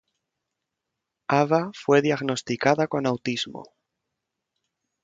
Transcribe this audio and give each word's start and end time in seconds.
Ava 1.41 1.69
fue 1.75 2.01
diagnosticada 2.01 2.87
con 2.87 3.05
autismo. 3.05 3.65